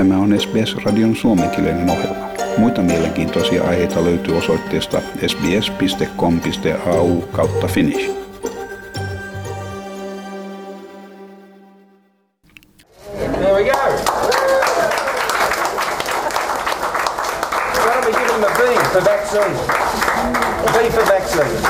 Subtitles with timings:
[0.00, 2.28] Tämä on SBS-radion suomenkielinen ohjelma.
[2.56, 8.10] Muita mielenkiintoisia aiheita löytyy osoitteesta sbs.com.au kautta finnish.
[13.18, 13.78] There we go.
[17.76, 18.60] Why don't we give him a B
[18.92, 19.54] for vaccine?
[20.72, 21.50] B for vaccine.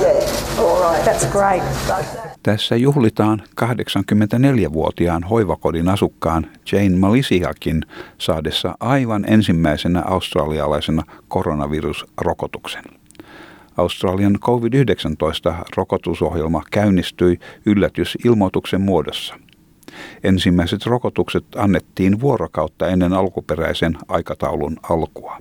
[0.00, 1.62] Yeah, all right, that's great.
[2.42, 7.82] Tässä juhlitaan 84-vuotiaan hoivakodin asukkaan Jane Malisiakin
[8.18, 12.84] saadessa aivan ensimmäisenä australialaisena koronavirusrokotuksen.
[13.76, 19.34] Australian COVID-19-rokotusohjelma käynnistyi yllätysilmoituksen muodossa.
[20.24, 25.38] Ensimmäiset rokotukset annettiin vuorokautta ennen alkuperäisen aikataulun alkua.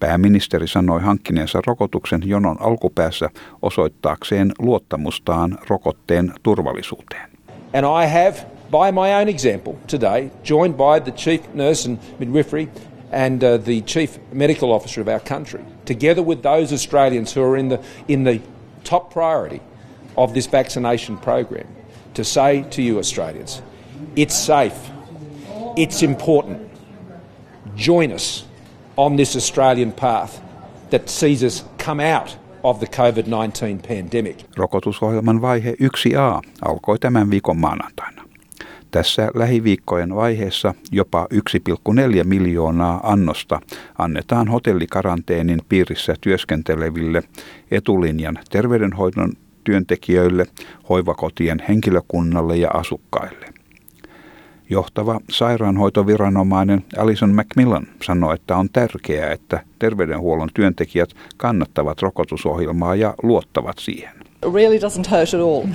[0.00, 3.30] Pääministeri sanoi hankkineensa rokotuksen jonon alkupäässä
[3.62, 7.30] osoittaakseen luottamustaan rokotteen turvallisuuteen.
[7.74, 8.34] And I have,
[8.70, 12.68] by my own example today, joined by the Chief Nurse and Midwifery
[13.12, 17.58] and uh, the Chief Medical Officer of our country, together with those Australians who are
[17.58, 18.40] in the, in the
[18.84, 19.60] top priority
[20.16, 21.66] of this vaccination program,
[22.14, 23.62] to say to you Australians,
[24.16, 24.90] it's safe,
[25.76, 26.58] it's important,
[27.76, 28.45] join us
[28.96, 30.32] on this Australian path
[30.90, 34.44] that sees us come out of the COVID 19 pandemic.
[34.56, 38.22] Rokotusohjelman vaihe 1a alkoi tämän viikon maanantaina.
[38.90, 43.60] Tässä lähiviikkojen vaiheessa jopa 1,4 miljoonaa annosta
[43.98, 47.22] annetaan hotellikaranteenin piirissä työskenteleville
[47.70, 49.32] etulinjan terveydenhoidon
[49.64, 50.46] työntekijöille,
[50.88, 53.55] hoivakotien henkilökunnalle ja asukkaille.
[54.70, 63.78] Johtava sairaanhoitoviranomainen Alison Macmillan sanoi, että on tärkeää, että terveydenhuollon työntekijät kannattavat rokotusohjelmaa ja luottavat
[63.78, 64.10] siihen.
[64.16, 65.66] It really doesn't hurt at all.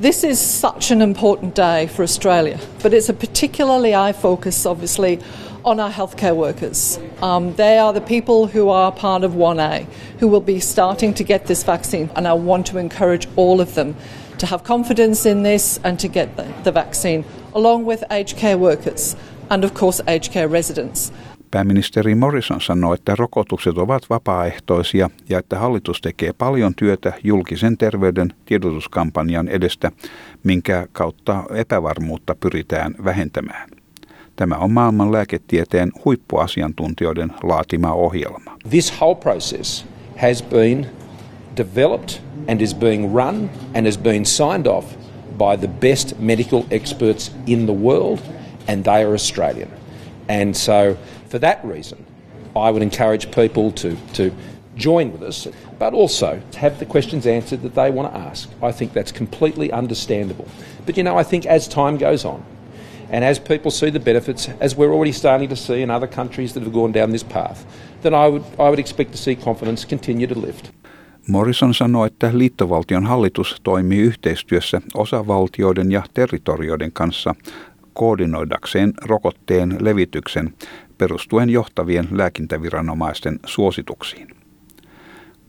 [0.00, 5.18] This is such an important day for Australia, but it's a particularly I focus obviously
[5.64, 7.00] on our healthcare workers.
[7.22, 9.86] Um, they are the people who are part of 1A,
[10.20, 13.74] who will be starting to get this vaccine, and I want to encourage all of
[13.74, 13.94] them
[14.38, 17.24] to have confidence in this and to get the, the vaccine,
[17.56, 19.16] along with aged care workers
[19.50, 21.12] and, of course, aged care residents.
[21.50, 28.32] Pääministeri Morrison sanoi, että rokotukset ovat vapaaehtoisia ja että hallitus tekee paljon työtä julkisen terveyden
[28.44, 29.92] tiedotuskampanjan edestä,
[30.44, 33.68] minkä kautta epävarmuutta pyritään vähentämään.
[34.36, 38.56] Tämä on maailman lääketieteen huippuasiantuntijoiden laatima ohjelma.
[38.70, 39.86] This whole process
[40.16, 40.86] has been
[41.56, 45.05] developed and is being run and has been signed off
[45.36, 48.22] by the best medical experts in the world,
[48.68, 49.70] and they are Australian.
[50.28, 50.96] And so,
[51.28, 52.04] for that reason,
[52.54, 54.34] I would encourage people to, to
[54.76, 55.46] join with us,
[55.78, 58.48] but also to have the questions answered that they want to ask.
[58.62, 60.48] I think that's completely understandable.
[60.84, 62.44] But you know, I think as time goes on,
[63.08, 66.54] and as people see the benefits, as we're already starting to see in other countries
[66.54, 67.64] that have gone down this path,
[68.02, 70.70] then I would, I would expect to see confidence continue to lift.
[71.28, 77.34] Morrison sanoi, että liittovaltion hallitus toimii yhteistyössä osavaltioiden ja territorioiden kanssa
[77.92, 80.54] koordinoidakseen rokotteen levityksen
[80.98, 84.28] perustuen johtavien lääkintäviranomaisten suosituksiin.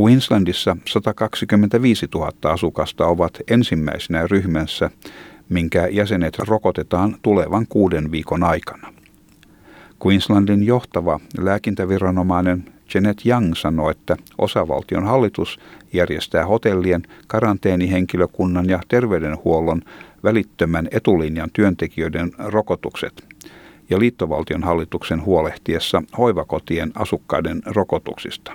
[0.00, 4.90] Queenslandissa 125 000 asukasta ovat ensimmäisenä ryhmässä,
[5.48, 8.92] minkä jäsenet rokotetaan tulevan kuuden viikon aikana.
[10.06, 12.64] Queenslandin johtava lääkintäviranomainen
[12.94, 15.58] Janet Young sanoi, että osavaltion hallitus
[15.92, 19.82] järjestää hotellien, karanteenihenkilökunnan ja terveydenhuollon
[20.24, 23.24] välittömän etulinjan työntekijöiden rokotukset
[23.90, 28.52] ja liittovaltion hallituksen huolehtiessa hoivakotien asukkaiden rokotuksista.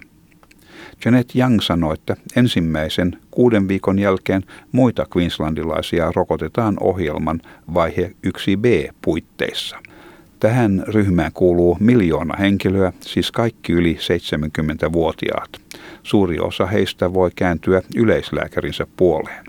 [1.06, 7.42] Janet Young sanoi, että ensimmäisen kuuden viikon jälkeen muita queenslandilaisia rokotetaan ohjelman
[7.74, 9.78] vaihe 1b puitteissa.
[10.40, 15.50] Tähän ryhmään kuuluu miljoona henkilöä, siis kaikki yli 70-vuotiaat.
[16.04, 19.46] Suuri osa heistä voi kääntyä yleislääkärinsä puoleen.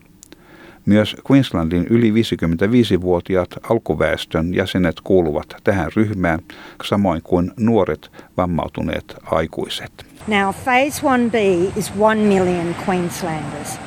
[0.86, 6.38] Myös Queenslandin yli 55-vuotiaat alkuväestön jäsenet kuuluvat tähän ryhmään,
[6.84, 10.06] samoin kuin nuoret vammautuneet aikuiset.
[10.26, 11.36] Now, phase 1B
[11.78, 13.78] is 1 million Queenslanders.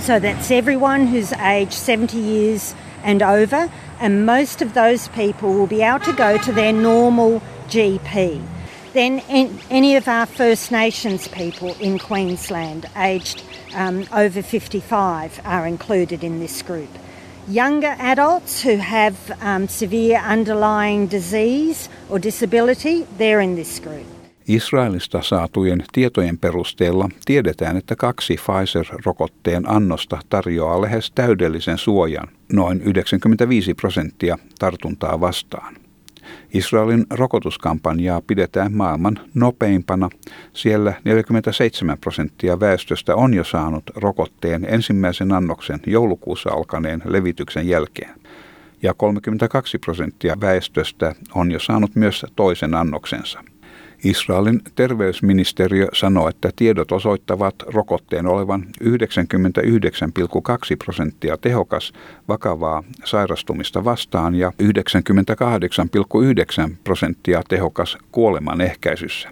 [0.00, 3.70] So that's everyone who's aged 70 years and over,
[4.00, 8.44] and most of those people will be able to go to their normal GP.
[8.92, 9.20] Then
[9.70, 13.42] any of our First Nations people in Queensland aged
[13.74, 16.90] um, over 55 are included in this group.
[17.48, 24.06] Younger adults who have um, severe underlying disease or disability, they're in this group.
[24.48, 33.74] Israelista saatujen tietojen perusteella tiedetään, että kaksi Pfizer-rokotteen annosta tarjoaa lähes täydellisen suojan, noin 95
[33.74, 35.76] prosenttia tartuntaa vastaan.
[36.54, 40.10] Israelin rokotuskampanjaa pidetään maailman nopeimpana.
[40.52, 48.14] Siellä 47 prosenttia väestöstä on jo saanut rokotteen ensimmäisen annoksen joulukuussa alkaneen levityksen jälkeen.
[48.82, 53.44] Ja 32 prosenttia väestöstä on jo saanut myös toisen annoksensa.
[54.04, 58.90] Israelin terveysministeriö sanoo, että tiedot osoittavat rokotteen olevan 99,2
[60.84, 61.92] prosenttia tehokas
[62.28, 64.68] vakavaa sairastumista vastaan ja 98,9
[66.84, 69.30] prosenttia tehokas kuoleman ehkäisyssä.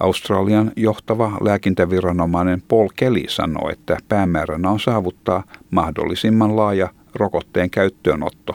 [0.00, 8.54] Australian johtava lääkintäviranomainen Paul Kelly sanoi, että päämääränä on saavuttaa mahdollisimman laaja rokotteen käyttöönotto,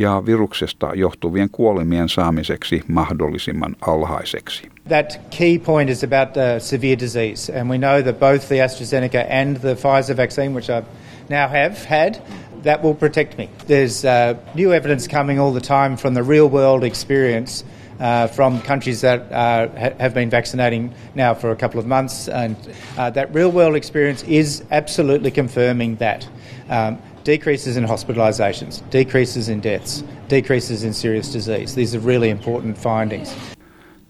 [0.00, 4.70] ja viruksesta johtuvien kuolemien saamiseksi mahdollisimman alhaiseksi.
[4.88, 9.26] That key point is about uh, severe disease and we know that both the AstraZeneca
[9.28, 10.82] and the Pfizer vaccine which I
[11.28, 12.14] now have had
[12.62, 13.48] that will protect me.
[13.66, 17.64] There's uh, new evidence coming all the time from the real world experience
[18.00, 22.28] uh, from countries that uh, ha- have been vaccinating now for a couple of months,
[22.28, 22.56] and
[22.96, 26.28] uh, that real world experience is absolutely confirming that.
[26.70, 31.74] Um, decreases in hospitalizations, decreases in deaths, decreases in serious disease.
[31.74, 33.36] These are really important findings.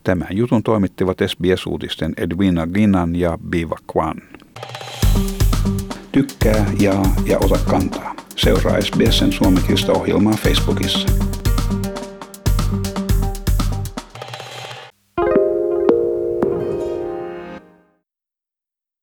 [0.04, 4.22] Tämän jutun toimittivat SBS-uutisten Edwina Ginnan ja Biva Kwan.
[6.12, 8.14] Tykkää, jaa ja ota kantaa.
[8.36, 11.29] Seuraa SBSn suomenkielistä ohjelmaa Facebookissa.